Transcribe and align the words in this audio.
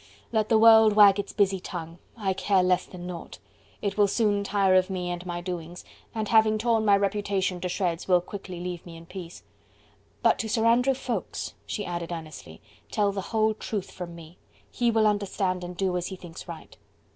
let 0.31 0.49
the 0.49 0.57
world 0.57 0.93
wag 0.93 1.19
its 1.19 1.31
busy 1.31 1.59
tongue 1.59 1.99
I 2.17 2.33
care 2.33 2.63
less 2.63 2.85
than 2.87 3.05
naught: 3.05 3.37
it 3.83 3.99
will 3.99 4.07
soon 4.07 4.43
tire 4.43 4.73
of 4.73 4.89
me 4.89 5.11
and 5.11 5.23
my 5.27 5.41
doings, 5.41 5.85
and 6.15 6.27
having 6.27 6.57
torn 6.57 6.83
my 6.83 6.97
reputation 6.97 7.61
to 7.61 7.69
shreds 7.69 8.07
will 8.07 8.19
quickly 8.19 8.59
leave 8.59 8.83
me 8.83 8.97
in 8.97 9.05
peace. 9.05 9.43
But 10.23 10.39
to 10.39 10.49
Sir 10.49 10.65
Andrew 10.65 10.95
Ffoulkes," 10.95 11.53
she 11.67 11.85
added 11.85 12.11
earnestly, 12.11 12.61
"tell 12.89 13.11
the 13.11 13.21
whole 13.21 13.53
truth 13.53 13.91
from 13.91 14.15
me. 14.15 14.39
He 14.71 14.89
will 14.89 15.05
understand 15.05 15.63
and 15.63 15.77
do 15.77 15.95
as 15.95 16.07
he 16.07 16.15
thinks 16.15 16.47
right." 16.47 16.75